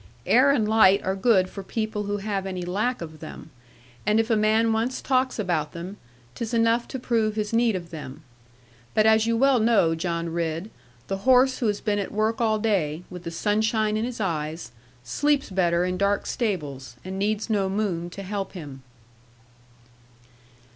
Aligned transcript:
Air 0.25 0.49
and 0.49 0.67
light 0.67 1.03
are 1.03 1.15
good 1.15 1.47
for 1.47 1.61
people 1.61 2.05
who 2.05 2.17
have 2.17 2.47
any 2.47 2.63
lack 2.63 3.03
of 3.03 3.19
them; 3.19 3.51
and 4.03 4.19
if 4.19 4.31
a 4.31 4.35
man 4.35 4.73
once 4.73 4.99
talks 4.99 5.37
about 5.37 5.73
them, 5.73 5.97
'tis 6.33 6.55
enough 6.55 6.87
to 6.87 6.97
prove 6.97 7.35
his 7.35 7.53
need 7.53 7.75
of 7.75 7.91
them. 7.91 8.23
But, 8.95 9.05
as 9.05 9.27
you 9.27 9.37
well 9.37 9.59
know, 9.59 9.93
John 9.93 10.29
Ridd, 10.33 10.71
the 11.05 11.17
horse 11.17 11.59
who 11.59 11.67
has 11.67 11.81
been 11.81 11.99
at 11.99 12.11
work 12.11 12.41
all 12.41 12.57
day, 12.57 13.03
with 13.11 13.25
the 13.25 13.29
sunshine 13.29 13.95
in 13.95 14.03
his 14.03 14.19
eyes, 14.19 14.71
sleeps 15.03 15.51
better 15.51 15.85
in 15.85 15.99
dark 15.99 16.25
stables, 16.25 16.95
and 17.05 17.19
needs 17.19 17.47
no 17.47 17.69
moon 17.69 18.09
to 18.09 18.23
help 18.23 18.53
him. 18.53 18.81